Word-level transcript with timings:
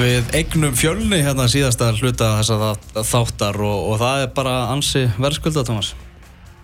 Við 0.00 0.30
eignum 0.32 0.72
fjölni 0.72 1.18
hérna 1.20 1.44
síðasta 1.50 1.90
hluta 1.98 2.30
þessar 2.38 2.78
þáttar 3.04 3.58
og, 3.60 3.80
og 3.90 3.98
það 4.00 4.22
er 4.22 4.30
bara 4.32 4.54
ansi 4.72 5.02
verðskulda, 5.20 5.64
Thomas. 5.68 5.90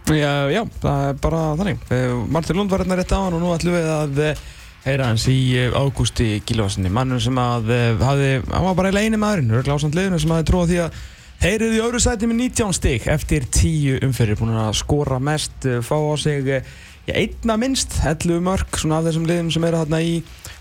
Já, 0.08 0.48
já, 0.48 0.62
það 0.80 1.02
er 1.10 1.18
bara 1.20 1.40
þannig. 1.58 1.82
Eh, 1.92 2.14
Martin 2.32 2.56
Lund 2.56 2.72
var 2.72 2.84
hérna 2.84 2.96
rétt 2.96 3.12
á 3.12 3.20
hann 3.20 3.36
og 3.36 3.42
nú 3.42 3.50
ætlum 3.52 3.76
við 3.76 3.90
að 3.92 4.22
eh, 4.24 4.40
heyra 4.86 5.10
hans 5.10 5.26
í 5.28 5.36
eh, 5.58 5.76
Ágústi 5.76 6.30
Gilvarsinni, 6.48 6.88
mannum 6.96 7.20
sem 7.20 7.36
að 7.42 7.68
hafði, 8.00 8.32
hann 8.54 8.66
var 8.70 8.80
bara 8.80 8.94
í 8.94 8.96
leginni 8.96 9.20
maðurinn, 9.20 9.52
örglásand 9.60 9.98
liðinu 9.98 10.22
sem 10.22 10.32
hafði 10.32 10.48
tróð 10.52 10.72
því 10.72 10.80
að 10.86 11.04
Þeir 11.36 11.52
eru 11.66 11.74
í 11.76 11.80
öðru 11.84 11.98
sæti 12.00 12.24
með 12.30 12.38
19 12.46 12.70
stygg 12.72 13.06
eftir 13.12 13.44
10 13.52 14.06
umferðir, 14.06 14.38
búin 14.40 14.54
að 14.56 14.78
skora 14.78 15.18
mest, 15.20 15.66
fá 15.84 15.98
á 16.00 16.16
sig 16.16 16.48
ja, 16.48 16.62
einna 17.12 17.58
minnst, 17.60 17.98
11 18.00 18.40
mörg, 18.46 18.78
svona 18.80 19.02
af 19.02 19.10
þessum 19.10 19.26
liðum 19.28 19.50
sem 19.52 19.66
eru 19.68 19.82
hérna 19.82 20.00
í 20.00 20.14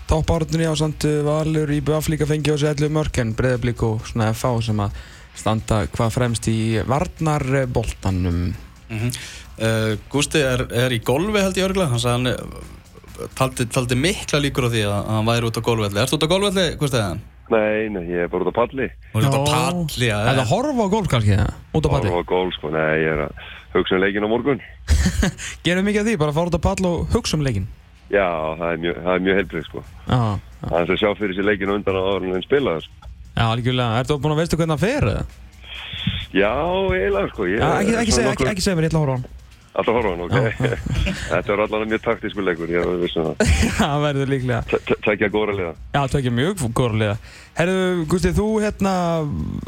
toppártunni 0.06 0.68
á 0.70 0.74
samt 0.78 1.04
Valur 1.26 1.70
í 1.74 1.80
Baflíka 1.84 2.26
fengi 2.28 2.54
á 2.54 2.56
sig 2.56 2.70
11 2.70 2.94
mörg 2.94 3.18
en 3.22 3.34
Breðablík 3.36 3.82
og 3.86 4.06
svona 4.06 4.32
FA 4.34 4.52
sem 4.62 4.80
að 4.80 4.96
standa 5.36 5.82
hvað 5.92 6.14
fremst 6.14 6.48
í 6.50 6.78
varnarboltanum. 6.86 8.40
Mm 8.86 8.98
-hmm. 8.98 9.12
uh, 9.58 9.98
Gusti 10.10 10.38
er, 10.38 10.66
er 10.70 10.94
í 10.94 11.02
golfi 11.02 11.42
held 11.42 11.56
ég 11.58 11.68
örgulega, 11.68 11.90
hann 11.90 12.00
sagði 12.00 12.16
hann 12.16 12.26
eh, 12.32 13.28
taldi, 13.34 13.66
taldi 13.66 13.98
mikla 13.98 14.40
líkur 14.40 14.68
á 14.68 14.70
því 14.70 14.82
að 14.86 15.10
hann 15.10 15.26
væri 15.26 15.48
út 15.48 15.58
á 15.58 15.62
golfvelli. 15.68 16.00
Erstu 16.00 16.16
út 16.16 16.26
á 16.26 16.32
golfvelli, 16.34 16.76
Gusti, 16.78 16.96
eða? 16.96 17.18
Nei, 17.46 17.88
nei, 17.94 18.04
ég 18.10 18.26
er 18.26 18.28
bara 18.30 18.44
út 18.44 18.52
á 18.54 18.58
palli. 18.62 18.88
Út 19.14 19.26
á 19.26 19.42
palli, 19.42 20.06
já. 20.06 20.18
Er 20.22 20.38
það 20.40 20.50
horfa 20.50 20.82
á 20.86 20.88
golf 20.94 21.08
kannski, 21.08 21.32
eða? 21.34 21.50
Út 21.74 21.86
á 21.86 21.90
palli? 21.90 22.10
Horfa 22.10 22.26
á 22.26 22.30
golf, 22.30 22.54
sko, 22.58 22.70
nei, 22.70 22.94
ég 23.02 23.10
er 23.12 23.26
að 23.26 23.32
hugsa 23.74 23.94
um 23.98 24.02
leikin 24.02 24.26
á 24.26 24.28
morgun. 24.30 24.62
Gerum 25.66 25.86
mikið 25.86 26.00
af 26.00 26.06
því, 26.06 26.16
bara 26.22 26.32
fara 26.32 26.50
út 26.50 26.58
á 26.58 26.62
pall 26.62 26.86
og 26.86 27.10
hugsa 27.14 27.36
um 27.36 27.42
leikin? 27.42 27.66
Já, 28.12 28.26
það 28.58 28.68
er 28.68 28.82
mjög, 28.84 29.00
mjög 29.24 29.40
heilbrið, 29.40 29.64
sko. 29.66 29.84
Það 30.06 30.76
er 30.80 30.92
að 30.94 31.00
sjá 31.00 31.08
fyrir 31.18 31.38
sér 31.38 31.48
leikin 31.48 31.72
undan 31.74 31.98
á 31.98 32.02
orðinu 32.14 32.38
en 32.38 32.44
spila 32.46 32.76
það, 32.76 32.86
sko. 32.86 33.10
Já, 33.36 33.44
algjörlega. 33.46 34.02
Ertu 34.02 34.18
búin 34.22 34.36
að 34.36 34.42
veistu 34.42 34.60
hvernig 34.60 34.76
það 34.76 34.86
fer, 34.86 35.08
eða? 35.12 35.24
Já, 36.36 36.52
eiginlega, 36.92 37.32
sko. 37.32 37.48
Ég, 37.50 37.58
Já, 37.58 37.72
ekki, 37.80 37.96
ekki, 38.02 38.14
segja, 38.14 38.36
ekki, 38.36 38.52
ekki 38.52 38.64
segja 38.64 38.78
mér, 38.78 38.86
ég 38.86 38.94
ætla 38.94 39.02
að 39.02 39.06
horfa 39.06 39.16
á 39.16 39.18
hann. 39.18 39.34
Alltaf 39.76 39.96
horfa 39.98 40.12
hann, 40.14 40.22
ok. 40.24 40.36
Þetta 41.32 41.52
er 41.52 41.62
allavega 41.66 41.88
mjög 41.90 42.04
taktísku 42.06 42.44
leikur, 42.44 42.70
ég 42.72 42.92
vissum 43.02 43.26
það. 43.26 43.50
Það 43.80 44.04
verður 44.06 44.30
líklega. 44.32 44.78
Tækja 45.04 45.28
góra 45.34 45.56
liða. 45.56 45.74
Já, 45.92 46.00
tækja 46.14 46.32
mjög 46.38 46.62
góra 46.78 47.00
liða. 47.02 47.16
Herru, 47.58 48.06
Gusti, 48.08 48.32
þú 48.36 48.46
hérna, 48.64 48.94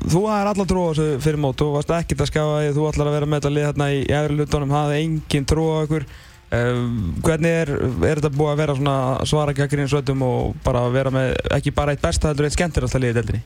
þú 0.08 0.22
er 0.32 0.48
á 0.48 0.52
þessu 0.56 1.08
fyrir 1.24 1.42
mót, 1.42 1.58
þú 1.60 1.68
varst 1.76 1.92
ekkert 1.98 2.24
að 2.24 2.30
skafa 2.30 2.56
því, 2.62 2.72
þú 2.78 2.88
ætlar 2.88 3.10
að 3.10 3.18
vera 3.18 3.28
með 3.28 3.42
þetta 3.42 3.52
lið 3.56 3.68
hérna 3.68 3.90
í 3.92 4.00
efri 4.20 4.38
lutunum, 4.40 4.74
það 4.78 4.94
er 4.94 5.02
engin 5.02 5.48
trú 5.48 5.68
á 5.68 5.78
ykkur. 5.84 6.08
Uh, 6.48 6.80
hvernig 7.20 7.50
er, 7.52 7.70
er 7.76 8.20
þetta 8.22 8.32
búið 8.32 8.50
að 8.54 8.60
vera 8.62 8.74
svona 8.78 8.96
svara 9.28 9.52
gegn 9.52 9.88
svöldum 9.90 10.22
og 10.24 10.54
bara 10.64 10.86
vera 10.88 11.10
með 11.12 11.34
ekki 11.52 11.74
bara 11.76 11.92
eitt 11.92 12.00
besta 12.00 12.30
heldur 12.30 12.46
eitt 12.48 12.54
skemmtir 12.56 12.86
alltaf 12.86 13.02
liðið 13.02 13.18
deldinni? 13.18 13.42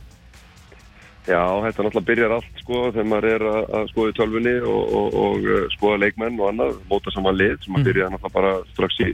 Já, 1.26 1.42
þetta 1.64 1.86
náttúrulega 1.86 2.06
byrjar 2.06 2.34
allt 2.36 2.60
sko 2.62 2.84
þegar 2.92 3.08
maður 3.10 3.26
er 3.32 3.44
að, 3.50 3.64
að 3.78 3.88
skoða 3.90 4.12
í 4.12 4.14
tölfunni 4.18 4.52
og, 4.60 4.94
og, 5.00 5.16
og 5.24 5.48
uh, 5.48 5.64
skoða 5.74 5.98
leikmenn 6.04 6.38
og 6.38 6.52
annað, 6.52 6.78
móta 6.92 7.14
saman 7.14 7.38
lið 7.40 7.56
sem 7.64 7.74
maður 7.74 7.88
byrja 7.90 8.10
náttúrulega 8.12 8.36
bara 8.36 8.52
strax 8.70 9.00
í, 9.02 9.08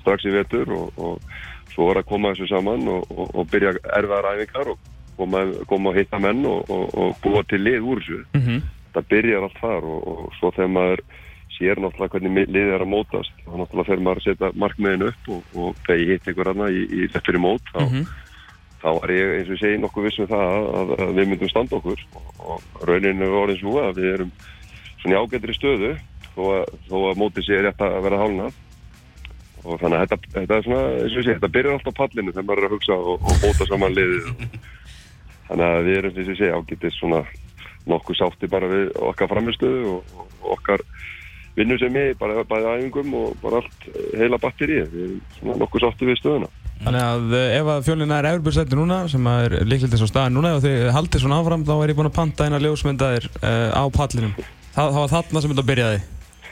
strax 0.00 0.24
í 0.24 0.32
vetur 0.38 0.72
og, 0.78 1.04
og 1.04 1.74
svo 1.74 1.90
er 1.90 2.00
að 2.00 2.08
koma 2.14 2.32
þessu 2.32 2.48
saman 2.48 2.88
og 2.94 3.42
byrja 3.52 3.74
erfiðar 3.98 4.30
æfingar 4.30 4.72
og 4.72 4.88
koma, 5.18 5.44
koma 5.68 5.92
að 5.92 6.00
hitta 6.00 6.22
menn 6.22 6.44
og 6.48 7.20
búa 7.20 7.44
til 7.50 7.60
lið 7.60 7.92
úr 7.92 8.00
þessu. 8.00 8.22
Mm 8.32 8.42
-hmm. 8.46 8.64
Það 8.94 9.08
byrjar 9.12 9.46
allt 9.48 9.60
þar 9.60 9.88
og 9.90 10.32
svo 10.38 10.52
þegar 10.54 10.74
maður 10.78 11.04
sér 11.54 11.80
náttúrulega 11.80 12.18
hvernig 12.18 12.50
liðið 12.50 12.74
er 12.74 12.84
að 12.84 12.92
mótast, 12.92 13.40
þá 13.44 13.54
náttúrulega 13.60 13.88
fer 13.90 14.04
maður 14.04 14.20
að 14.20 14.28
setja 14.28 14.52
markmiðin 14.64 15.08
upp 15.08 15.32
og 15.34 15.80
þegar 15.86 16.02
ég 16.02 16.12
hitt 16.12 16.28
einhver 16.30 16.52
annað 16.52 16.78
í, 16.78 16.84
í 16.84 17.08
þetta 17.14 17.42
mót, 17.42 17.72
þá 17.72 17.80
mm 17.80 17.90
-hmm 17.94 18.12
þá 18.84 18.90
var 19.00 19.12
ég 19.14 19.30
eins 19.38 19.52
og 19.54 19.60
segi 19.62 19.80
nokkuð 19.80 20.06
vissum 20.10 20.26
það 20.28 20.42
að, 20.52 20.90
að 21.00 21.12
við 21.16 21.30
myndum 21.30 21.50
standa 21.50 21.78
okkur. 21.78 22.02
Og, 22.18 22.26
og 22.44 22.82
rauninu 22.84 23.30
var 23.32 23.52
eins 23.52 23.62
og 23.64 23.78
að 23.80 24.00
við 24.00 24.10
erum 24.10 24.34
svona 25.00 25.22
ágættri 25.22 25.56
stöðu 25.56 25.92
þó 26.34 26.42
að, 26.50 26.74
þó 26.90 26.96
að 26.98 27.22
mótið 27.22 27.46
sé 27.46 27.62
rétt 27.64 27.84
að 27.84 27.96
vera 28.04 28.20
hálnað 28.20 28.60
og 29.64 29.80
þannig 29.80 29.96
að 29.96 30.04
þetta, 30.04 30.32
þetta 30.34 30.58
er 30.58 30.66
svona, 30.66 30.82
eins 30.98 31.16
og 31.16 31.24
segi, 31.24 31.36
þetta 31.38 31.52
byrjar 31.54 31.78
alltaf 31.78 31.96
pallinu 31.96 32.34
þegar 32.34 32.46
maður 32.50 32.60
er 32.60 32.68
að 32.68 32.74
hugsa 32.76 32.98
og, 32.98 33.24
og 33.24 33.40
móta 33.40 33.68
saman 33.70 33.96
liðið. 33.96 34.28
Þannig 35.48 35.66
að 35.70 35.88
við 35.88 35.98
erum, 36.02 36.18
eins 36.18 36.30
og 36.34 36.38
segi, 36.42 36.52
ágættið 36.58 36.96
svona 36.98 37.22
nokkuð 37.88 38.20
sátti 38.20 38.52
bara 38.52 38.68
við 38.68 38.92
okkar 39.08 39.32
framistöðu 39.32 39.94
og, 39.94 40.12
og 40.18 40.52
okkar 40.58 40.84
vinnu 41.54 41.78
sem 41.78 41.96
ég, 42.00 42.16
bara 42.20 42.44
bæði 42.48 42.74
æfingum 42.74 43.16
og 43.20 43.38
bara 43.42 43.62
allt 43.62 43.88
heila 44.18 44.40
batterið, 44.42 44.86
við 44.92 45.08
erum 45.08 45.24
svona 45.38 45.58
nokkuð 45.62 45.84
sátti 45.86 46.08
við 46.08 46.20
stöðuna 46.20 46.52
Þannig 46.84 47.04
að 47.04 47.34
eh, 47.38 47.52
ef 47.58 47.68
að 47.72 47.84
fjölina 47.86 48.16
er 48.18 48.28
Európa-sætti 48.32 48.76
núna, 48.76 48.96
sem 49.08 49.28
er 49.30 49.54
þess 49.64 50.04
að 50.04 50.10
staða 50.10 50.32
núna, 50.34 50.56
og 50.58 50.64
þið 50.64 50.88
haldið 50.92 51.22
svona 51.22 51.38
áfram, 51.40 51.62
þá 51.64 51.74
er 51.76 51.92
ég 51.92 51.98
búinn 51.98 52.10
að 52.10 52.16
panta 52.18 52.48
eina 52.48 52.60
ljósmyndaðir 52.60 53.28
uh, 53.38 53.70
á 53.72 53.84
pallinum. 53.94 54.34
Það, 54.74 54.90
það 54.90 54.98
var 54.98 55.12
þarna 55.14 55.42
sem 55.44 55.54
þetta 55.54 55.66
byrjaði. 55.70 56.02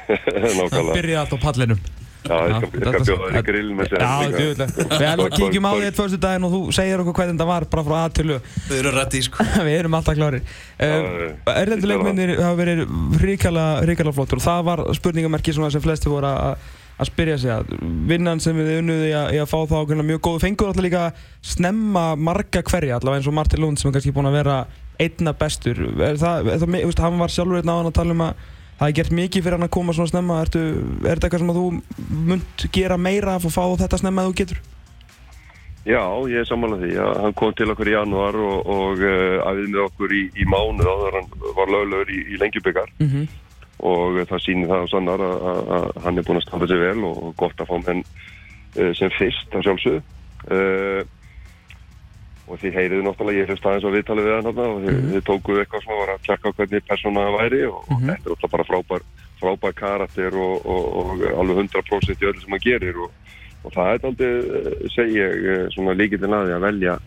Nákvæmlega. 0.12 0.70
Það 0.72 0.92
byrjaði 0.96 1.18
allt 1.24 1.36
á 1.36 1.38
pallinum. 1.42 1.82
Já, 2.22 2.34
ég 2.46 2.56
skal, 2.56 2.68
ég 2.72 2.84
skal 2.86 3.06
bjóða 3.06 3.28
þér 3.28 3.38
í 3.38 3.42
grill 3.48 3.70
með 3.78 3.88
sér. 3.90 4.02
Já, 4.02 4.12
djúvilega. 4.30 4.84
Við 4.92 5.06
erum 5.08 5.24
að 5.24 5.32
kíkjum 5.38 5.66
á 5.66 5.72
því 5.72 5.86
eitt 5.88 5.98
fyrstu 5.98 6.20
daginn 6.22 6.46
og 6.46 6.52
þú 6.52 6.60
segir 6.76 7.02
okkur 7.02 7.16
hvernig 7.18 7.34
þetta 7.34 7.48
var 7.48 7.66
bara 7.72 7.84
frá 7.88 7.96
aðtölu. 8.02 8.36
Við 8.68 8.76
erum 8.78 8.94
rætti, 8.98 9.22
sko. 9.26 9.46
Við 9.66 9.78
erum 9.80 9.96
alltaf 9.98 10.18
klárir. 10.18 10.52
Erlenduleikmyndir 10.82 12.36
hafa 12.38 12.60
verið 12.60 12.84
ríkala 13.22 14.14
flottur 14.14 14.38
og 14.38 14.46
það 14.46 14.62
var 14.70 14.84
spurningamerki 15.00 15.56
sem 15.56 15.82
flesti 15.82 16.12
voru 16.12 16.30
að 16.30 16.70
að 17.00 17.08
spyrja 17.08 17.36
sig 17.40 17.50
að 17.50 17.70
vinnan 18.06 18.38
sem 18.42 18.54
við 18.54 18.76
unnuði 18.82 19.08
í 19.10 19.38
að 19.40 19.48
fá 19.50 19.58
þá 19.66 19.94
mjög 20.04 20.20
góðu 20.22 20.42
fengur 20.44 20.68
alltaf 20.70 20.84
líka 20.84 21.04
snemma 21.42 22.12
marga 22.20 22.62
hverja 22.62 22.98
allavega 22.98 23.18
eins 23.18 23.30
og 23.30 23.34
Martin 23.34 23.62
Lund 23.64 23.80
sem 23.80 23.88
er 23.88 23.96
kannski 23.96 24.12
búin 24.14 24.28
að 24.28 24.36
vera 24.38 24.58
einna 25.00 25.32
bestur 25.34 25.80
er 26.04 26.20
það, 26.20 26.52
er 26.52 26.58
það, 26.62 28.34
á 28.82 28.86
að 28.86 28.88
að 28.88 28.90
það 28.90 28.92
er 28.92 28.98
gert 28.98 29.16
mikið 29.18 29.44
fyrir 29.44 29.56
hann 29.58 29.68
að 29.68 29.74
koma 29.78 29.94
svona 29.96 30.10
snemma? 30.12 30.42
Ertu, 30.42 30.60
er 31.06 31.14
þetta 31.14 31.28
eitthvað 31.28 31.42
sem 31.42 31.52
að 31.52 31.60
þú 31.60 31.66
munt 32.32 32.66
gera 32.74 32.98
meira 32.98 33.36
af 33.36 33.46
að 33.46 33.54
fá 33.54 33.64
þetta 33.84 34.00
snemma 34.02 34.22
að 34.22 34.30
þú 34.30 34.38
getur? 34.42 34.62
Já, 35.82 36.02
ég 36.30 36.38
er 36.38 36.46
samanlega 36.46 36.86
því 36.86 36.98
að 37.02 37.22
hann 37.24 37.38
kom 37.38 37.54
til 37.58 37.70
okkur 37.72 37.88
í 37.90 37.94
januar 37.96 38.36
og, 38.38 38.58
og 38.70 39.00
uh, 39.02 39.38
aðið 39.50 39.70
með 39.72 39.80
okkur 39.86 40.12
í, 40.14 40.20
í 40.38 40.44
mánu 40.46 40.82
þá 40.82 40.92
þegar 40.92 41.16
hann 41.18 41.32
var 41.56 41.72
löglegur 41.74 42.12
í, 42.14 42.20
í 42.22 42.42
lengjubikar 42.42 42.92
mm 42.98 43.08
-hmm 43.08 43.30
og 43.82 44.20
það 44.30 44.42
sýnir 44.44 44.70
það 44.70 44.84
á 44.84 44.92
sannar 44.92 45.24
að, 45.26 45.40
að 45.76 45.86
hann 46.04 46.20
er 46.20 46.26
búin 46.26 46.38
að 46.38 46.44
standa 46.46 46.68
sig 46.70 46.82
vel 46.82 47.06
og 47.08 47.32
gott 47.40 47.62
að 47.62 47.70
fá 47.70 47.76
menn 47.88 48.04
uh, 48.04 48.92
sem 48.98 49.10
fyrst 49.18 49.56
að 49.56 49.66
sjálfsögðu. 49.66 50.02
Uh, 50.46 51.00
og 52.48 52.58
því 52.60 52.72
heyriðu 52.74 53.04
náttúrulega 53.06 53.42
ég 53.42 53.50
hlust 53.50 53.66
aðeins 53.66 53.86
á 53.86 53.94
viðtalið 53.94 54.28
við 54.28 54.36
hann 54.36 54.48
og 54.50 54.56
þið, 54.56 54.68
mm 54.72 54.86
-hmm. 54.86 55.10
þið 55.12 55.24
tókuðu 55.28 55.60
eitthvað 55.62 55.84
sem 55.84 56.00
var 56.00 56.12
að 56.12 56.24
tjekka 56.26 56.52
hvernig 56.56 56.86
persóna 56.88 57.26
það 57.26 57.38
væri 57.38 57.62
og, 57.66 57.80
mm 57.88 57.96
-hmm. 57.96 58.02
og 58.02 58.16
þetta 58.16 58.26
er 58.26 58.34
alltaf 58.34 58.50
bara 58.54 58.68
frábær, 58.70 59.02
frábær 59.40 59.74
karakter 59.82 60.32
og, 60.34 60.54
og, 60.66 60.82
og 60.98 61.06
alveg 61.38 61.56
100% 61.56 62.22
í 62.22 62.28
öllu 62.28 62.40
sem 62.40 62.54
hann 62.54 62.66
gerir 62.66 62.96
og 63.02 63.10
það 63.72 63.92
er 63.94 64.06
aldrei, 64.06 64.32
uh, 64.38 64.88
segi 64.90 65.18
ég, 65.22 65.96
líkitinn 66.02 66.34
að 66.34 66.46
því 66.46 66.54
að 66.58 66.66
velja 66.68 66.98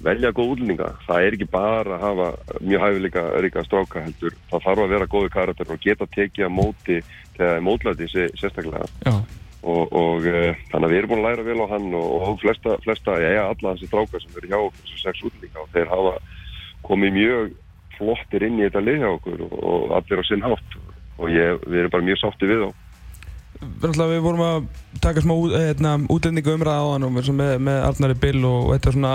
velja 0.00 0.32
góð 0.32 0.54
útlendinga. 0.54 0.92
Það 1.06 1.26
er 1.26 1.36
ekki 1.36 1.48
bara 1.52 1.96
að 1.98 2.04
hafa 2.06 2.28
mjög 2.64 2.84
hæfileika 2.86 3.24
ríka 3.44 3.64
stráka 3.66 4.04
heldur. 4.06 4.36
Það 4.50 4.64
þarf 4.66 4.84
að 4.84 4.94
vera 4.94 5.10
góði 5.12 5.34
karakter 5.34 5.74
og 5.74 5.84
geta 5.84 6.08
tekið 6.16 6.46
að 6.46 6.56
móti 6.56 6.98
þegar 7.36 7.62
mótlæti 7.66 8.08
sérstaklega. 8.08 8.88
Og, 9.60 9.90
og 9.92 10.24
uh, 10.24 10.60
þannig 10.70 10.86
að 10.86 10.92
við 10.92 10.98
erum 10.98 11.10
búin 11.10 11.20
að 11.20 11.26
læra 11.28 11.42
vel 11.44 11.64
á 11.68 11.72
hann 11.74 11.88
og, 11.98 12.12
og 12.16 12.38
flesta, 12.40 12.76
flesta, 12.80 13.16
já, 13.20 13.28
já, 13.36 13.42
alla 13.44 13.74
þessi 13.74 13.88
stráka 13.90 14.20
sem 14.22 14.38
eru 14.40 14.48
hjá 14.48 14.58
okkur, 14.58 14.84
þessu 14.86 15.00
sex 15.02 15.24
útlendinga 15.28 15.64
og 15.64 15.74
þeir 15.74 15.90
hafa 15.90 16.14
komið 16.88 17.16
mjög 17.18 17.50
flottir 17.98 18.46
inn 18.46 18.56
í 18.56 18.64
þetta 18.64 18.84
lið 18.86 19.02
hjá 19.02 19.10
okkur 19.10 19.42
og, 19.44 19.58
og 19.60 19.92
allir 19.98 20.22
á 20.22 20.24
sinn 20.24 20.46
hátt 20.46 20.78
og 21.20 21.34
ég, 21.34 21.60
við 21.66 21.82
erum 21.82 21.92
bara 21.92 22.08
mjög 22.08 22.22
sátti 22.22 22.48
við 22.48 22.64
þá. 22.64 22.70
Við 23.60 24.22
vorum 24.24 24.42
að 24.46 24.68
taka 25.04 25.20
smá 25.20 25.34
hérna, 25.52 25.96
útlendingu 26.08 26.54
umræða 26.56 26.80
á 26.80 26.92
hann 26.94 27.08
með, 27.12 27.56
með 27.60 27.80
Arnari 27.90 28.16
Bill 28.22 28.40
og 28.48 28.70
þetta 28.72 28.94
svona 28.96 29.14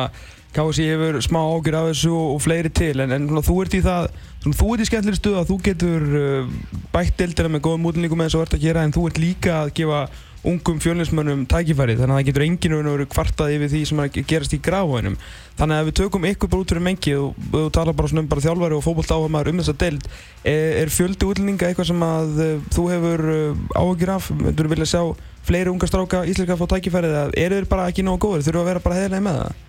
KSI 0.55 0.85
hefur 0.93 1.19
smá 1.23 1.41
ágjur 1.43 1.79
af 1.79 1.89
þessu 1.91 2.13
og, 2.15 2.29
og 2.35 2.43
fleiri 2.45 2.71
til 2.71 3.03
en, 3.03 3.15
en 3.15 3.27
svona, 3.29 3.43
þú 3.45 3.57
ert 3.63 3.75
í 3.75 3.81
það 3.85 4.07
svona, 4.43 4.59
þú 4.61 4.69
ert 4.73 4.85
í 4.85 4.87
skemmtileg 4.91 5.19
stuð 5.19 5.41
að 5.41 5.49
þú 5.51 5.57
getur 5.65 6.05
uh, 6.21 6.53
bætt 6.93 7.17
deildina 7.19 7.51
með 7.55 7.65
góðum 7.67 7.89
útlendingum 7.91 8.23
eins 8.25 8.37
og 8.37 8.45
ert 8.45 8.55
að 8.57 8.63
gera 8.63 8.85
en 8.85 8.95
þú 8.95 9.09
ert 9.09 9.21
líka 9.21 9.59
að 9.63 9.75
gefa 9.81 10.05
ungum 10.45 10.77
fjölninsmönnum 10.81 11.45
tækifæri 11.49 11.95
þannig 11.97 12.13
að 12.13 12.19
það 12.19 12.27
getur 12.27 12.43
enginn 12.45 12.75
verið 12.85 13.09
kvartað 13.09 13.53
yfir 13.55 13.71
því 13.71 13.81
sem 13.89 14.01
gerast 14.29 14.53
í 14.53 14.59
gráhænum 14.61 15.17
þannig 15.57 15.79
að 15.79 15.89
við 15.89 15.95
tökum 15.99 16.27
ykkur 16.29 16.51
bara 16.51 16.61
út 16.61 16.73
fyrir 16.73 16.85
mengi 16.85 17.15
og 17.17 17.39
þú 17.49 17.63
talar 17.73 17.97
bara 17.97 18.19
um 18.21 18.29
bara 18.29 18.45
þjálfari 18.45 18.77
og 18.77 18.85
fókbalt 18.85 19.13
áhamar 19.15 19.49
um 19.49 19.61
þessa 19.63 19.77
deild 19.81 20.05
er, 20.43 20.83
er 20.83 20.93
fjöldi 20.93 21.29
útlendinga 21.31 21.71
eitthvað 21.71 21.89
sem 21.89 22.05
að 22.05 22.41
uh, 22.45 22.55
þú 22.75 22.87
hefur 22.93 23.25
uh, 23.33 23.63
ágjur 23.81 24.13
af, 24.19 24.29
þú 24.29 24.69
vilja 24.75 24.91
sjá 24.93 25.01
fleiri 25.45 25.73
unga 25.73 25.89
stráka 25.89 26.25
íslenska 26.29 26.53
að 26.53 26.61
fá 26.61 26.75
tækifæri 26.75 27.09
eða 27.09 27.25
eru 27.41 27.61
þeir 27.61 27.71
bara 27.71 27.89
ekki 27.89 28.05
nógu 28.05 28.27
góður, 28.27 28.45
þurfu 28.45 28.61
að 28.61 28.69
vera 28.73 28.85
bara 28.85 29.01
heðilega 29.01 29.25
með 29.25 29.41
það? 29.41 29.63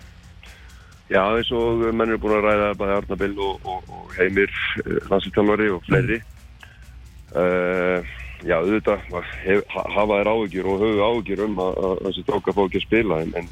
Já, 1.07 1.21
eins 1.23 1.49
og 1.55 1.85
menn 1.95 2.11
er 2.11 2.19
búin 2.19 2.35
að 2.35 2.45
ræða 2.49 2.71
bæði 2.75 2.95
Arnabill 2.97 3.35
og, 3.39 3.67
og, 3.71 3.91
og 3.95 4.15
Heimir 4.17 4.51
eh, 4.83 4.97
landslítjálfari 5.07 5.69
og 5.71 5.85
fleiri. 5.87 6.17
Uh, 7.31 8.03
Já, 8.45 8.59
auðvitað 8.59 9.01
hef, 9.41 9.63
hafa 9.73 10.19
þær 10.19 10.29
áhugjur 10.29 10.67
og 10.69 10.81
höfu 10.83 10.99
áhugjur 11.01 11.39
um 11.47 11.55
að 11.63 11.77
þessi 12.03 12.21
stráka 12.21 12.53
fá 12.53 12.59
ekki 12.67 12.77
að 12.77 12.83
spila 12.83 13.17
en, 13.23 13.31
en 13.39 13.47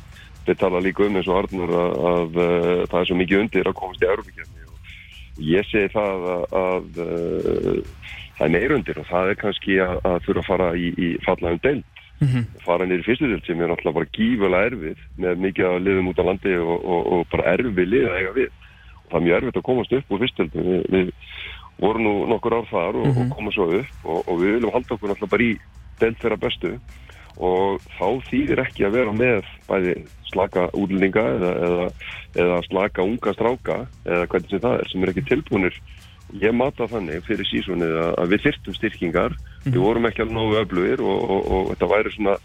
við 0.46 0.60
tala 0.62 0.82
líka 0.86 1.08
um 1.08 1.18
eins 1.18 1.30
og 1.32 1.40
Arnur 1.40 1.74
að, 1.74 1.96
að 2.12 2.38
uh, 2.38 2.84
það 2.92 3.00
er 3.00 3.10
svo 3.10 3.18
mikið 3.18 3.42
undir 3.42 3.70
að 3.72 3.78
komast 3.80 4.06
í 4.06 4.10
Európa-kefni 4.12 4.68
og 4.70 5.42
ég 5.48 5.68
segi 5.72 5.90
það 5.96 6.28
að, 6.36 6.46
að 6.62 7.02
það 8.38 8.46
er 8.46 8.54
meir 8.54 8.76
undir 8.78 9.02
og 9.02 9.10
það 9.10 9.32
er 9.32 9.42
kannski 9.42 9.80
að, 9.88 9.98
að 10.12 10.20
þurfa 10.28 10.44
að 10.44 10.50
fara 10.52 10.70
í, 10.78 10.92
í 11.02 11.10
fallaðum 11.26 11.64
deild 11.66 11.95
Mm 12.22 12.28
-hmm. 12.28 12.44
fara 12.66 12.86
nýri 12.86 13.04
fyrstu 13.04 13.28
deild 13.28 13.46
sem 13.46 13.62
er 13.62 13.68
náttúrulega 13.68 13.94
bara 14.00 14.14
gífulega 14.16 14.68
erfið 14.70 14.98
með 15.20 15.36
mikið 15.46 15.66
að 15.68 15.84
liðum 15.86 16.08
út 16.08 16.20
á 16.20 16.28
landi 16.30 16.54
og, 16.58 16.86
og, 16.86 17.02
og 17.14 17.28
bara 17.32 17.52
erfið 17.54 17.88
lið 17.92 18.06
að 18.08 18.18
eiga 18.20 18.32
við 18.40 18.50
og 19.06 19.10
það 19.12 19.18
er 19.20 19.26
mjög 19.26 19.36
erfitt 19.38 19.58
að 19.58 19.68
komast 19.70 19.94
upp 19.94 20.12
úr 20.12 20.20
fyrstu 20.24 20.38
deild 20.44 20.66
við, 20.66 20.84
við 20.96 21.12
vorum 21.80 22.04
nú 22.04 22.14
nokkur 22.32 22.54
ár 22.56 22.68
þar 22.72 22.96
og, 22.96 23.08
Mhm. 23.08 23.22
og 23.32 23.36
komum 23.36 23.52
svo 23.52 23.66
upp 23.80 24.06
og, 24.06 24.20
og 24.30 24.40
við 24.40 24.54
viljum 24.56 24.72
halda 24.72 24.96
okkur 24.96 25.10
náttúrulega 25.10 25.34
bara 25.36 25.44
í 25.44 25.58
deild 26.00 26.18
þeirra 26.22 26.38
bestu 26.40 26.72
og 27.38 27.82
þá 28.00 28.08
þýðir 28.32 28.60
ekki 28.64 28.86
að 28.88 28.96
vera 28.96 29.12
með 29.12 29.44
bæði 29.68 29.96
slaka 30.32 30.70
útlendinga 30.72 31.24
eða, 31.36 31.52
eða, 31.68 31.90
eða 32.36 32.62
slaka 32.70 33.04
unga 33.04 33.34
stráka 33.34 33.78
eða 34.06 34.28
hvernig 34.28 34.50
sem 34.50 34.60
það 34.60 34.80
er 34.80 34.88
sem 34.92 35.04
er 35.04 35.10
ekki 35.12 35.26
tilbúinir 35.28 35.76
ég 36.42 36.54
mata 36.56 36.88
þannig 36.88 37.24
fyrir 37.28 37.46
sísonið 37.46 37.92
að, 38.16 38.30
við 38.32 38.42
þyrftum 38.48 38.74
styrkingar 38.80 39.36
við 39.66 39.82
vorum 39.82 40.06
ekki 40.10 40.22
alveg 40.26 40.36
nógu 40.38 40.60
öflugir 40.62 41.02
og, 41.02 41.30
og, 41.30 41.52
og 41.56 41.70
þetta 41.74 41.90
væri 41.96 42.14
svona 42.16 42.36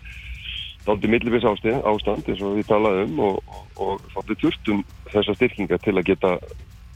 daldið 0.86 1.12
millibis 1.12 1.44
ástand, 1.44 1.82
ástand 1.84 2.28
eins 2.32 2.40
og 2.42 2.56
við 2.56 2.66
talaðum 2.70 3.18
og, 3.20 3.42
og, 3.52 3.66
og 3.84 4.06
þá 4.14 4.18
við 4.30 4.40
þurftum 4.44 4.82
þessa 5.12 5.34
styrkingar 5.36 5.82
til 5.84 5.96
að 5.98 6.06
geta 6.08 6.32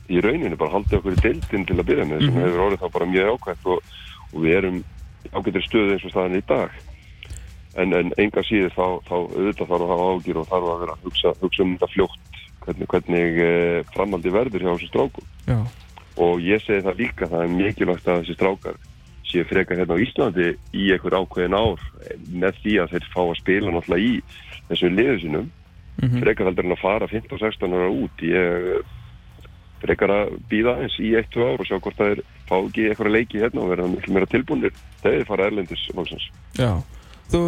í 0.09 0.21
rauninu 0.25 0.57
bara 0.61 0.73
haldið 0.79 0.99
okkur 0.99 1.15
í 1.19 1.23
deildin 1.25 1.67
til 1.69 1.77
að 1.79 1.87
byrja 1.91 2.07
með 2.09 2.25
sem 2.25 2.35
Mhm. 2.35 2.43
hefur 2.45 2.65
orðið 2.67 2.83
þá 2.85 2.89
bara 2.97 3.11
mjög 3.13 3.31
ákvæmt 3.35 3.67
og, 3.75 3.95
og 4.33 4.43
við 4.45 4.57
erum 4.59 4.81
ágættir 5.33 5.65
stöðu 5.69 5.93
eins 5.95 6.05
og 6.05 6.11
staðan 6.15 6.37
í 6.41 6.43
dag 6.49 6.71
en, 7.77 7.93
en 7.93 8.13
enga 8.19 8.43
síður 8.45 8.73
þá, 8.77 8.87
þá 9.09 9.15
auðvitað 9.19 9.69
þarf 9.71 9.85
að 9.85 9.93
hafa 9.95 10.09
ágjur 10.15 10.41
og 10.43 10.49
þarf 10.51 10.69
að 10.73 10.81
vera 10.85 10.97
að 10.97 11.05
hugsa, 11.09 11.33
hugsa 11.41 11.63
um 11.65 11.73
þetta 11.77 11.89
fljótt 11.95 12.41
hvernig, 12.65 12.89
hvernig 12.93 13.39
eh, 13.45 13.79
framhaldi 13.95 14.31
verður 14.33 14.65
hjá 14.65 14.73
þessu 14.75 14.91
strákum 14.93 15.27
Já. 15.49 15.59
og 16.25 16.45
ég 16.45 16.63
segi 16.65 16.85
það 16.87 17.01
líka 17.03 17.29
það 17.33 17.43
er 17.47 17.55
mikilvægt 17.59 18.09
að 18.09 18.21
þessi 18.23 18.37
strákar 18.39 18.79
séu 19.35 19.45
frekar 19.51 19.81
hérna 19.83 19.99
á 19.99 20.05
Íslandi 20.07 20.49
í 20.73 20.89
einhver 20.95 21.19
ákveðin 21.21 21.59
ár 21.59 21.83
eh, 22.07 22.17
með 22.33 22.63
því 22.63 22.79
að 22.85 22.95
þeir 22.95 23.11
fá 23.13 23.21
að 23.27 23.39
spila 23.43 23.75
náttúrulega 23.75 24.09
í 24.09 24.15
þessum 24.71 24.99
liðu 24.99 25.21
sinum 25.27 25.53
Mhm. 26.03 26.21
frekar 26.25 26.49
heldur 26.49 26.67
en 26.67 26.73
að 26.75 26.81
fara 26.83 27.07
15-16 27.07 27.71
ára 27.77 27.87
út 27.95 28.23
ég 28.27 28.83
frekar 29.85 30.11
að 30.11 30.33
býða 30.51 30.73
eins 30.83 30.97
í 30.99 31.13
1-2 31.15 31.45
ár 31.45 31.61
og 31.61 31.69
sjá 31.69 31.77
hvort 31.79 31.99
það 32.01 32.11
er 32.15 32.23
fá 32.49 32.57
ekki 32.59 32.87
eitthvað 32.89 33.13
leiki 33.15 33.41
hérna 33.43 33.63
og 33.63 33.71
verða 33.71 33.89
miklu 33.93 34.15
meira 34.17 34.27
tilbúinir 34.33 34.73
þegar 35.03 35.19
þeir 35.19 35.29
fara 35.29 35.47
erlendis 35.51 35.85
loksins. 35.95 36.27
Já. 36.59 36.73
Þú 37.31 37.41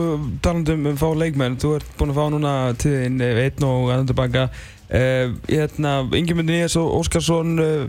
talandum 0.44 0.86
um 0.92 0.96
fá 1.00 1.08
leikmenn, 1.16 1.58
þú 1.60 1.74
ert 1.76 1.90
búinn 1.98 2.12
að 2.14 2.20
fá 2.20 2.26
núna 2.32 2.52
tíðin 2.80 3.18
einn 3.26 3.66
og 3.66 3.90
annan 3.92 4.06
tilbaka. 4.08 4.44
Uh, 4.86 5.34
hérna, 5.50 5.96
Ingemund 6.14 6.48
Nías 6.48 6.76
og 6.78 6.92
Óskarsson, 7.00 7.58
uh, 7.58 7.88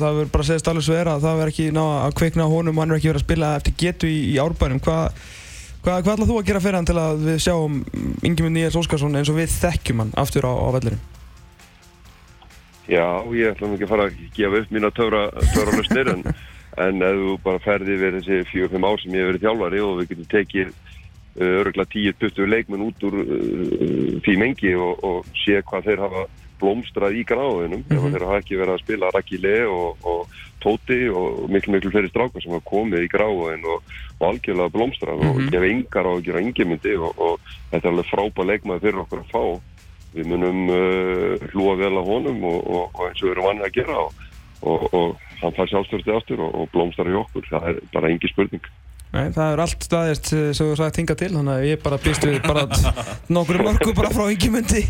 það 0.00 0.20
verður 0.20 0.30
bara 0.34 0.44
að 0.44 0.50
segja 0.50 0.70
alveg 0.72 0.86
svo 0.86 0.96
er 0.96 1.10
að 1.10 1.24
það 1.26 1.40
verður 1.40 1.54
ekki 1.54 1.66
ná 1.76 1.82
að 1.86 2.14
kveikna 2.20 2.46
honum 2.50 2.76
og 2.76 2.82
hann 2.82 2.94
verður 2.94 3.02
ekki 3.02 3.12
verið 3.12 3.22
að 3.22 3.26
spila 3.26 3.50
eftir 3.58 3.76
getu 3.82 4.10
í, 4.10 4.20
í 4.32 4.38
árbænum. 4.42 4.80
Hvað 4.84 5.20
hva, 5.86 6.00
hva 6.02 6.14
ætlað 6.16 6.30
þú 6.30 6.38
að 6.40 6.48
gera 6.48 6.62
fyrir 6.64 6.78
hann 6.80 6.88
til 6.88 6.98
að 6.98 7.20
við 7.22 7.36
sjáum 7.44 7.76
Ingemund 8.26 8.56
Nías 8.56 8.78
Óskarsson 8.78 9.14
eins 9.18 9.30
og 9.30 9.38
við 9.38 9.52
þekkjum 9.54 10.02
hann 10.02 10.16
aftur 10.18 10.48
á, 10.50 10.52
á 10.52 10.68
vellirum? 10.74 11.04
Já, 12.86 13.06
ég 13.34 13.52
ætla 13.52 13.68
nú 13.68 13.76
ekki 13.76 13.86
að 13.86 13.92
fara 13.92 14.06
að 14.06 14.18
gefa 14.34 14.60
upp 14.62 14.74
mína 14.74 14.90
töfra, 14.94 15.22
lustir 15.74 16.10
en, 16.10 16.24
en 16.82 17.06
ef 17.06 17.20
þú 17.22 17.36
bara 17.46 17.62
ferði 17.62 17.98
við 18.02 18.18
þessi 18.20 18.40
4-5 18.50 18.86
ár 18.86 19.00
sem 19.02 19.14
ég 19.14 19.24
hef 19.24 19.30
verið 19.32 19.46
þjálfari 19.46 19.82
og 19.82 19.94
við 20.00 20.10
getum 20.12 20.28
tekið 20.34 20.72
uh, 20.74 21.54
örgulega 21.62 21.92
10-20 21.94 22.52
leikmenn 22.52 22.84
út 22.86 23.06
úr 23.06 23.18
uh, 23.22 24.18
því 24.26 24.36
mengi 24.42 24.74
og, 24.78 25.02
og 25.06 25.32
sé 25.42 25.58
hvað 25.66 25.90
þeir 25.90 26.04
hafa 26.06 26.26
blómstrað 26.60 27.16
í 27.20 27.24
gráðunum 27.28 27.82
mm 27.84 27.96
Mhm. 27.96 28.12
þeir 28.12 28.24
hafa 28.26 28.38
ekki 28.42 28.56
verið 28.60 28.74
að 28.74 28.82
spila 28.84 29.10
Rakile 29.14 29.56
og, 29.68 29.96
og 30.04 30.26
Tóti 30.64 30.98
og 31.12 31.50
miklu 31.52 31.72
miklu 31.76 31.90
fleiri 31.92 32.08
strákar 32.10 32.42
sem 32.42 32.52
hafa 32.52 32.64
komið 32.70 33.04
í 33.06 33.10
gráðun 33.12 33.64
og, 33.70 33.82
og 34.20 34.24
algjörlega 34.30 34.72
blómstrað 34.74 35.20
Mhm. 35.20 35.30
og 35.30 35.50
gefa 35.52 35.70
yngar 35.74 36.06
á 36.08 36.12
að 36.16 36.24
gera 36.26 36.40
yngjumyndi 36.42 36.94
og, 36.96 37.12
og 37.18 37.40
þetta 37.70 37.84
er 37.86 37.92
alveg 37.92 38.10
frábæð 38.12 38.46
leikmaður 38.50 38.80
fyrir 38.86 39.02
okkur 39.04 39.20
að 39.22 39.32
fá 39.34 39.42
við 40.16 40.26
munum 40.32 40.60
uh, 40.72 41.36
hlúa 41.52 41.74
vel 41.76 41.96
á 42.00 42.02
honum 42.08 42.44
og, 42.48 42.60
og, 42.66 42.84
og 42.94 43.02
eins 43.10 43.20
og 43.22 43.28
við 43.28 43.32
erum 43.36 43.48
vannið 43.50 43.66
að 43.68 43.74
gera 43.76 43.96
og, 44.00 44.12
og, 44.62 44.94
og 44.94 45.16
hann 45.42 45.52
fær 45.52 45.68
sjálfstörsti 45.68 46.14
aftur 46.16 46.40
og, 46.40 46.54
og 46.56 46.70
blómstar 46.72 47.10
í 47.10 47.16
okkur, 47.20 47.44
það 47.50 47.66
er 47.68 47.80
bara 47.92 48.08
engi 48.08 48.30
spurning 48.32 48.64
Nei, 49.16 49.30
það 49.32 49.52
er 49.54 49.62
allt 49.64 49.86
staðist 49.86 50.30
eh, 50.36 50.50
sem 50.56 50.68
þú 50.68 50.76
sagði 50.76 50.94
tinga 50.98 51.16
til, 51.16 51.30
þannig 51.32 51.54
að 51.54 51.66
ég 51.70 51.80
bara 51.84 51.98
býst 52.02 52.26
við 52.26 52.36
bara 52.44 52.66
nokkur 53.36 53.60
mörgu 53.64 53.94
bara 53.96 54.12
frá 54.12 54.26
Ingemundi 54.34 54.82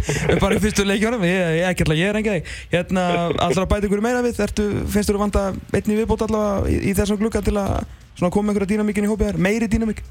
bara 0.43 0.59
í 0.59 0.63
fyrstu 0.65 0.87
leikjónum, 0.89 1.23
ég, 1.29 1.61
ég, 1.61 1.83
ég, 1.83 1.95
ég 2.01 2.11
er 2.11 2.21
enga 2.21 2.37
þig. 2.39 2.53
Hérna, 2.75 3.07
allra 3.47 3.69
bæti 3.71 3.91
ykkur 3.91 4.03
meira 4.05 4.25
við, 4.27 4.41
Ertu, 4.47 4.67
finnst 4.91 5.13
þú 5.13 5.19
að 5.21 5.25
vanda 5.27 5.47
einni 5.71 6.01
viðbót 6.01 6.27
allavega 6.27 6.73
í, 6.75 6.81
í 6.91 6.97
þessum 6.99 7.21
glukka 7.23 7.45
til 7.47 7.55
að 7.61 7.85
svona 8.17 8.33
koma 8.35 8.53
einhverja 8.53 8.75
dýnamíkin 8.75 9.07
í 9.07 9.13
hópið 9.13 9.31
þér, 9.31 9.43
meiri 9.47 9.71
dýnamík? 9.71 10.03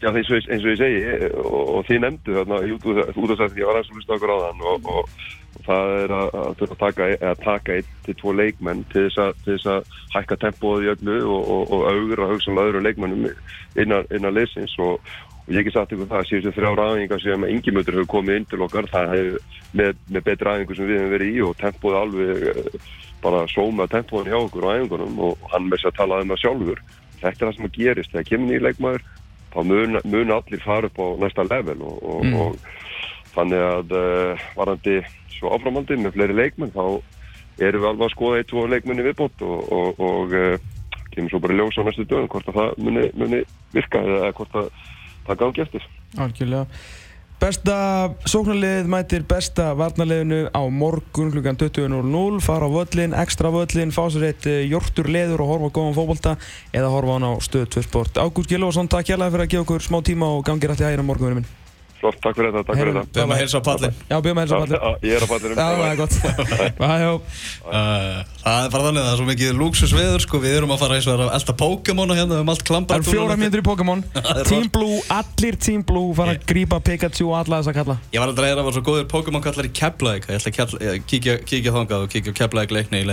Já, 0.00 0.08
eins 0.14 0.30
og, 0.32 0.46
eins 0.48 0.64
og 0.64 0.72
ég 0.72 0.80
segi 0.80 1.00
eh, 1.04 1.26
og, 1.36 1.74
og 1.76 1.84
þið 1.88 2.02
nefndu 2.06 2.36
þarna 2.38 2.60
út 2.72 2.86
út 2.88 3.00
af 3.04 3.42
þess 3.42 3.50
að 3.50 3.60
ég 3.60 3.68
var 3.68 3.80
eins 3.80 3.90
og 3.90 3.98
hlusta 3.98 4.16
okkur 4.16 4.32
á 4.32 4.36
þann 4.46 4.62
og, 4.70 4.88
og, 4.94 5.26
og 5.58 5.64
það 5.66 5.94
er 5.96 6.12
að, 6.14 6.28
að 6.40 6.52
þurfa 6.60 6.76
að 6.76 6.82
taka, 6.84 7.08
að 7.30 7.40
taka 7.44 7.78
einn 7.78 7.88
til 8.06 8.14
tvo 8.20 8.34
leikmenn 8.36 8.84
til 8.92 9.06
þess 9.08 9.18
að, 9.24 9.74
að 9.74 9.98
hækka 10.14 10.38
tempóið 10.44 10.86
í 10.86 10.92
öllu 10.94 11.16
og, 11.24 11.50
og, 11.56 11.74
og 11.74 11.88
augra 11.90 12.30
hugsanlega 12.30 12.70
öðru 12.70 12.84
leikmennum 12.86 13.26
innan, 13.80 14.08
innan 14.14 14.36
leysins 14.36 14.76
og, 14.78 15.02
og 15.42 15.52
ég 15.52 15.62
ekki 15.62 15.74
sagt 15.74 15.94
ykkur 15.96 16.10
það 16.10 16.22
að 16.22 16.30
síðustu 16.30 16.54
þrjá 16.56 16.72
ræðingar 16.78 17.24
sem 17.24 17.46
yngjumötur 17.50 17.98
hefur 17.98 18.10
komið 18.14 18.40
inn 18.40 18.48
til 18.50 18.64
okkar 18.66 18.90
það 18.92 19.14
hefur 19.16 19.60
með, 19.80 20.02
með 20.08 20.26
betri 20.30 20.50
ræðingu 20.50 20.78
sem 20.78 20.90
við 20.90 21.00
hefum 21.00 21.14
verið 21.16 21.30
í 21.36 21.44
og 21.46 21.56
tempóið 21.60 22.00
alveg 22.00 22.48
eh, 22.54 22.90
bara 23.20 23.46
sóma 23.52 23.88
tempóin 23.90 24.30
hjá 24.30 24.38
okkur 24.40 24.68
á 24.70 24.70
æfingunum 24.78 25.24
og 25.28 25.48
hann 25.52 25.66
með 25.68 25.80
þess 25.82 25.90
að 25.90 25.98
tala 25.98 26.20
um 26.24 26.30
það 26.32 26.44
sjálfur. 26.44 26.84
Þetta 27.20 27.30
er 27.34 27.40
það 27.48 27.56
sem 27.56 27.66
að 27.66 27.74
gerist, 27.76 28.12
þegar 28.14 28.28
kemur 28.30 28.48
nýja 28.48 28.62
leikmaður 28.64 29.02
þá 29.50 29.58
mun, 29.66 29.98
mun 30.08 30.32
allir 30.32 30.62
fara 30.64 30.88
upp 30.88 31.00
á 31.02 31.06
næsta 31.20 31.44
level 31.50 31.82
og, 31.84 31.98
og, 32.00 32.28
Mm. 32.30 32.78
Og 33.30 33.36
þannig 33.36 33.64
að 33.64 33.96
uh, 33.96 34.44
varandi 34.56 35.00
svo 35.36 35.54
áframandi 35.54 35.98
með 36.00 36.16
fleiri 36.16 36.36
leikmenn 36.36 36.74
þá 36.74 36.84
erum 37.60 37.82
við 37.82 37.90
alveg 37.90 38.06
að 38.06 38.14
skoða 38.14 38.40
eitt, 38.40 38.48
tvo 38.50 38.64
leikmenni 38.70 39.04
viðbót 39.04 39.44
og, 39.46 39.60
og, 39.76 40.00
og 40.00 40.34
uh, 40.36 40.56
kemur 41.14 41.32
svo 41.32 41.42
bara 41.44 41.58
ljós 41.58 41.78
á 41.78 41.82
næstu 41.86 42.06
dögum 42.08 42.30
hvort 42.30 42.50
að 42.50 42.58
það 42.60 42.80
muni, 42.86 43.04
muni 43.18 43.44
virka 43.74 44.02
eða 44.02 44.32
hvort 44.38 44.58
að 44.62 44.72
það 45.28 45.40
gangi 45.44 45.64
eftir. 45.66 45.86
Algjörlega. 46.18 46.66
Besta 47.40 47.74
sóknarliðið 48.28 48.88
mætir 48.92 49.22
besta 49.24 49.70
varnarliðinu 49.72 50.50
á 50.52 50.60
morgun 50.68 51.30
klukkan 51.32 51.56
20.00 51.56 52.42
fara 52.44 52.68
á 52.68 52.74
völlin, 52.74 53.16
ekstra 53.16 53.48
völlin 53.54 53.94
fá 53.96 54.02
sér 54.12 54.26
eitt 54.28 54.48
eh, 54.50 54.66
jórtur 54.68 55.08
leður 55.08 55.46
og 55.46 55.54
horfa 55.54 55.70
góðan 55.78 55.96
fókbalta 55.96 56.34
eða 56.76 56.92
horfa 56.92 57.16
hann 57.16 57.30
á 57.32 57.40
stöð 57.40 57.70
2 57.78 57.86
sport 57.88 58.20
Ágúst 58.20 58.52
Gilvarsson, 58.52 58.92
takk 58.92 59.14
hérlega 59.14 59.32
fyrir 59.32 59.46
að 59.46 59.54
gefa 59.54 59.64
okkur 59.64 59.88
smá 59.88 60.02
tíma 60.04 60.28
og 60.36 60.44
gangir 60.44 60.74
allir 60.74 60.90
hægir 60.90 61.00
á 61.00 61.08
morgunverðin 61.08 61.40
minn 61.40 61.59
Flott, 62.00 62.16
takk 62.24 62.38
fyrir 62.38 62.54
þetta, 62.54 62.64
takk 62.64 62.78
fyrir 62.80 62.94
þetta. 62.96 63.12
Við 63.12 63.20
erum 63.20 63.32
að 63.34 63.40
heilsa 63.42 63.60
á 63.60 63.62
pallin 63.66 63.92
Já, 64.08 64.16
byrjum 64.24 64.38
að 64.40 64.44
helsa 64.44 64.56
Já, 64.56 64.60
pallir 64.60 64.78
já, 64.80 64.90
Ég 65.04 65.12
er 65.16 65.22
að 65.24 65.30
pallinum. 65.30 65.56
Já, 65.60 65.66
það 65.76 65.90
er 65.90 65.98
gott. 66.00 66.14
Uh, 67.70 68.24
það 68.40 68.64
er 68.64 68.70
bara 68.72 68.84
þannig 68.86 69.00
að 69.00 69.04
það 69.04 69.12
er 69.12 69.18
svo 69.20 69.26
mikið 69.28 69.58
luxusveður 69.60 70.22
sko, 70.24 70.38
við 70.42 70.54
erum 70.58 70.72
að 70.74 70.80
fara 70.80 70.96
eins 70.96 71.06
og 71.06 71.20
að 71.20 71.34
elda 71.36 71.54
Pokémon 71.60 72.10
og 72.10 72.16
hérna 72.18 72.38
um 72.40 72.48
allt 72.50 72.62
Það 72.64 72.70
klambar 72.70 72.96
eru 72.96 73.06
fjóra 73.06 73.36
mínútur 73.38 73.60
í 73.60 73.66
Pokémon. 73.68 74.00
Er 74.40 74.48
Team 74.48 74.66
Blue, 74.72 74.96
allir 75.14 75.54
Team 75.60 75.84
Blue 75.86 76.16
fara 76.16 76.34
að 76.34 76.46
grípa 76.50 76.80
Pikachu 76.82 77.28
og 77.28 77.36
alla 77.42 77.60
þessa 77.60 77.74
kalla. 77.76 77.96
Ég 78.14 78.18
var 78.22 78.32
aldrei 78.32 78.48
að 78.48 78.56
vera 78.62 78.74
svo 78.74 78.82
góður 78.88 79.06
Pokémon 79.12 79.44
kallar 79.44 79.68
í 79.68 79.72
Keflavík. 79.76 80.24
Ég 80.32 80.40
ætla 80.40 80.66
að 80.66 81.04
kíkja, 81.12 81.70
þangað 81.76 82.06
og 82.08 82.10
kíkja 82.16 82.32
á 82.34 82.38
Keflavík 82.40 82.74
leikni 82.74 83.04
í 83.04 83.08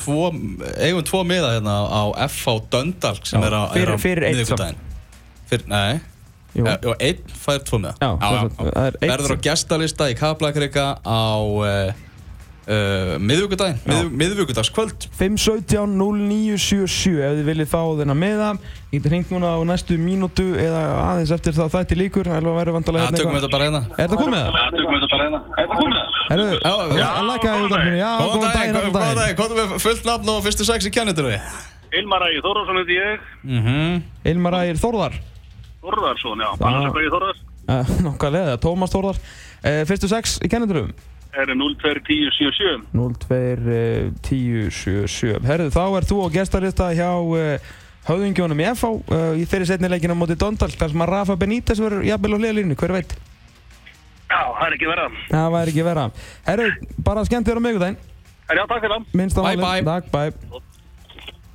Já, 0.00 0.04
tvo 0.04 0.30
Já, 0.32 0.74
eigum 0.88 1.02
tvo, 1.04 1.22
miða 1.28 1.52
hérna 1.56 1.74
á 1.92 2.02
FH 2.28 2.56
Döndalk 2.72 3.26
sem 3.28 3.40
Já, 3.40 3.46
er 3.46 3.52
á, 3.52 3.62
fyrir- 3.74 3.94
á 3.94 3.98
fyrir 4.00 4.24
einn 4.28 4.36
miðvikudaginn. 4.36 4.78
Fyrir, 5.50 5.66
nei, 5.68 6.00
Jú. 6.54 6.66
e, 6.66 6.76
og 6.88 6.96
einn 7.00 7.24
fær 7.44 7.60
tvo 7.68 7.78
miða. 7.78 7.94
Já, 8.00 8.10
það 8.18 8.70
er 8.86 8.96
eitt 9.00 9.10
Verður 9.12 9.34
á 9.36 9.38
gestalista 9.48 10.08
í 10.10 10.14
Kaplakrika 10.18 10.86
á 11.04 11.36
uh, 11.38 11.92
uh, 12.70 13.18
miðvikudaginn, 13.22 13.80
mið, 13.86 14.10
miðvikudagskvöld. 14.22 15.08
517 15.18 15.94
0977 16.00 17.20
ef 17.20 17.36
þið 17.38 17.44
viljið 17.50 17.70
fá 17.70 17.80
þennan 18.00 18.18
meða 18.20 18.50
ég 18.90 18.98
geti 18.98 19.12
hringt 19.12 19.30
núna 19.34 19.52
á 19.54 19.58
næstu 19.68 19.98
mínútu 20.00 20.48
eða 20.58 20.82
aðeins 21.12 21.30
eftir 21.34 21.54
það 21.54 21.74
þætti 21.76 21.98
líkur. 22.00 22.30
Alveg 22.30 22.50
að 22.54 22.60
vera 22.62 22.74
vandalega 22.78 23.10
Já, 23.10 23.18
tökum 23.20 23.36
við 23.36 23.44
þetta 23.44 23.54
bara 23.56 23.68
hérna. 23.68 23.82
Er 23.98 24.08
það 24.10 24.24
komið? 24.24 24.42
Það? 24.48 24.74
Tökum 24.78 24.94
við 24.96 25.00
þetta 25.04 25.14
bara 25.14 25.28
hérna. 25.28 25.42
Er 25.58 25.70
það 25.70 25.84
komið? 25.84 26.00
það? 26.00 26.19
Góðan 26.30 26.60
allan 26.62 27.40
góðan 27.42 28.46
daginn, 28.46 29.36
komum 29.38 29.58
við 29.58 29.76
fullt 29.82 30.04
nafn 30.06 30.30
og 30.30 30.44
fyrstu 30.46 30.66
sex 30.68 30.86
í 30.86 30.92
við 30.94 31.38
Ilmar 31.90 32.22
Ægir 32.28 32.44
Þórðarsson 32.44 32.76
heiti 32.78 32.96
ég. 32.96 33.22
Mhm. 33.42 34.02
Ilmar 34.30 34.56
Ægir 34.60 34.78
Þórðar. 34.78 35.16
Þórðarsson, 35.82 36.38
já. 36.44 36.50
Annars 36.60 36.94
er 36.94 37.02
ég 37.02 37.14
Þórðars. 37.16 37.40
uh, 37.72 37.94
Nákvæmlega, 38.06 38.58
Tómas 38.62 38.92
Þórðar. 38.94 39.18
Uh, 39.64 39.80
Fyrstu 39.88 40.10
sex 40.10 40.38
í 40.44 40.50
kenneturum 40.52 40.92
Er 41.30 41.50
021077. 41.54 42.86
02 42.94 44.14
10 44.26 44.70
7 44.74 45.04
7 45.06 45.44
Herðu, 45.46 45.68
þá 45.74 45.82
er 45.98 46.06
þú 46.08 46.16
á 46.26 46.28
gestarista 46.34 46.88
hjá 46.96 47.10
uh, 47.10 47.68
höfðingjónum 48.08 48.62
í 48.62 48.68
FH 48.72 48.90
uh, 48.90 49.34
í 49.38 49.44
þeirri 49.50 49.68
setni 49.68 49.90
leikina 49.90 50.16
á 50.16 50.20
móti 50.22 50.38
Dondal 50.38 50.70
þar 50.72 50.94
sem 50.94 51.04
að 51.04 51.12
Rafa 51.12 51.36
Benítez 51.38 51.82
verður 51.82 52.06
jafnvel 52.08 52.34
á 52.34 52.38
hliðalínu, 52.40 52.78
hver 52.80 52.96
veit? 52.96 53.14
Já, 54.30 54.40
það 54.56 54.66
er 54.66 54.76
ekki 54.76 54.90
verða. 54.90 55.06
Það 55.30 55.52
væri 55.56 55.72
ekki 55.74 55.84
vera. 55.90 56.08
Herru, 56.46 56.66
bara 57.06 57.26
skemmt 57.26 57.48
þér 57.50 57.58
á 57.58 57.62
miðgudaginn. 57.66 58.02
Já, 58.50 58.62
takk 58.66 58.82
fyrir 58.82 58.92
það. 58.96 59.06
Minnst 59.18 59.38
á 59.38 59.42
Bye, 59.42 59.56
bye. 59.58 59.86
Takk, 59.86 60.10
bye. 60.14 60.60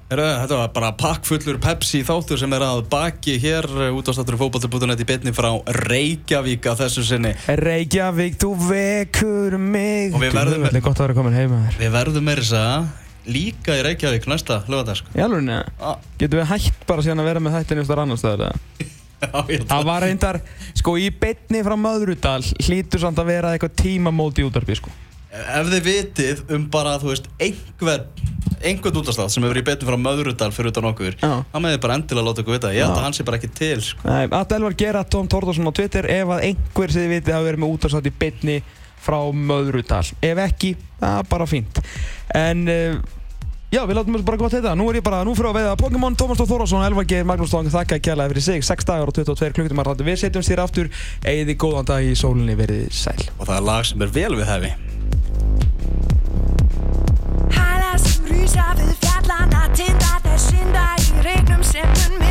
Heru, 0.06 0.26
þetta 0.38 0.58
var 0.60 0.74
bara 0.76 0.90
pakkfullur 1.00 1.58
Pepsi 1.64 2.04
þáttur 2.06 2.38
sem 2.38 2.52
er 2.54 2.62
að 2.62 2.84
baki 2.92 3.40
hér 3.42 3.66
út 3.96 4.06
á 4.06 4.14
státtur 4.14 4.38
fókbaltur.net 4.38 5.02
í 5.02 5.08
betni 5.10 5.34
frá 5.34 5.50
Reykjavík 5.80 6.68
að 6.70 6.84
þessu 6.84 7.06
sinni 7.08 7.32
Reykjavík, 7.58 8.38
þú 8.38 8.52
vekur 8.68 9.58
mig. 9.58 10.14
Og 10.14 10.22
við 10.22 10.38
verðum- 10.38 10.68
Það 10.68 10.78
er 10.78 10.86
gott 10.86 11.02
að 11.02 11.08
vera 11.08 11.18
komin 11.18 11.40
heima 11.40 11.64
þér. 11.66 11.80
Við 11.82 11.96
verðum 11.98 12.28
meira 12.30 12.46
þess 12.46 12.60
að 12.60 13.34
líka 13.34 13.80
í 13.80 13.86
Reykjavík 13.90 14.28
næsta 14.30 14.60
lögadag 14.70 15.02
sko. 15.02 15.16
Í 15.18 15.24
alveg 15.26 15.50
ah, 15.82 15.98
Getum 16.20 16.40
við 16.44 16.52
hægt 16.54 16.86
bara 16.86 17.02
síðan 17.02 17.24
að 17.26 17.32
vera 17.32 17.40
með 17.42 17.58
þættin 17.58 17.82
einhverjar 17.82 18.04
annar 18.06 18.22
staðar 18.22 18.46
eða? 18.52 18.94
Það 19.32 19.88
var 19.88 20.06
reyndar, 20.06 20.42
sko 20.78 20.96
í 21.02 21.10
betni 21.14 21.64
frá 21.66 21.76
Möðrudal 21.80 22.42
hlýtur 22.66 23.04
samt 23.04 23.20
að 23.22 23.32
vera 23.34 23.56
eitthvað 23.56 23.76
tímamót 23.82 24.40
í 24.42 24.48
útarpi, 24.48 24.78
sko. 24.80 24.94
Ef 25.36 25.68
þið 25.68 25.84
vitið 25.90 26.46
um 26.56 26.70
bara, 26.72 26.96
þú 27.02 27.12
veist, 27.12 27.28
einhver 27.44 28.06
einhvern 28.66 29.02
útastað 29.02 29.32
sem 29.34 29.44
hefur 29.46 29.60
í 29.60 29.66
betni 29.66 29.88
frá 29.88 29.98
Möðrudal 30.00 30.52
fyrir 30.56 30.72
utan 30.72 30.88
okkur 30.90 31.18
þá 31.20 31.58
með 31.60 31.76
þið 31.76 31.82
bara 31.84 31.98
endilega 32.00 32.28
láta 32.28 32.44
okkur 32.44 32.56
vita 32.56 32.72
Ég 32.74 32.86
held 32.86 32.96
að 32.96 33.06
hann 33.06 33.18
sé 33.18 33.26
bara 33.28 33.40
ekki 33.40 33.52
til 33.58 33.82
sko. 33.84 34.08
Nei, 34.08 34.24
að 34.30 34.56
Elvar 34.58 34.78
gera 34.80 35.04
Tom 35.04 35.28
Tórðarsson 35.32 35.70
á 35.70 35.74
Twitter 35.76 36.08
ef 36.12 36.32
að 36.38 36.46
einhver 36.50 36.94
sem 36.94 37.06
þið 37.06 37.14
vitið 37.16 37.36
hafi 37.36 37.50
verið 37.50 37.64
með 37.64 37.76
útarstátt 37.76 38.10
í 38.10 38.14
betni 38.24 38.58
frá 39.06 39.20
Möðrudal. 39.52 40.02
Ef 40.26 40.42
ekki, 40.46 40.72
það 41.02 41.20
er 41.20 41.30
bara 41.36 41.50
fínt. 41.50 41.82
En, 42.36 42.64
uh, 42.72 43.22
Já, 43.76 43.82
við 43.84 43.98
látum 43.98 44.16
bara 44.24 44.38
gott 44.40 44.54
þetta. 44.56 44.72
Nú 44.80 44.86
er 44.88 45.02
ég 45.02 45.04
bara, 45.04 45.18
nú 45.28 45.34
fyrir 45.36 45.50
að 45.50 45.58
veiða 45.58 45.72
Pokémon, 45.82 46.14
Tómas 46.16 46.40
Dóð 46.40 46.54
Þórásson, 46.54 46.86
Elva 46.86 47.04
Geir, 47.04 47.26
Magnús 47.28 47.52
Tóng, 47.52 47.68
þakka 47.74 47.98
ekki 48.00 48.14
alveg 48.14 48.32
fyrir 48.32 48.46
sig. 48.46 48.64
6 48.64 48.88
dagar 48.88 49.12
og 49.12 49.18
22 49.18 49.52
klukkutumar, 49.58 49.90
þannig 49.92 50.06
að 50.06 50.12
við 50.14 50.20
setjum 50.22 50.46
sér 50.48 50.62
aftur. 50.64 50.88
Eði 51.28 51.58
góðan 51.60 51.90
dag 51.90 52.08
í 52.08 52.14
sólinni, 52.16 52.56
verið 52.56 52.86
sæl. 52.96 53.18
Og 53.36 53.50
það 53.50 53.58
er 53.58 53.66
lag 53.68 53.90
sem 53.90 54.06
er 54.06 54.14
vel 54.16 54.32
við 54.40 54.48
hefi. 54.54 54.72
Hæla 57.58 57.92
sem 58.06 58.32
rýsa 58.32 58.70
við 58.80 58.94
fjallana, 59.04 59.66
tinda 59.76 60.22
þess 60.30 60.48
synda 60.54 60.86
í 60.96 61.28
regnum 61.28 61.68
sem 61.68 61.92
mun 61.92 62.16
með. 62.22 62.25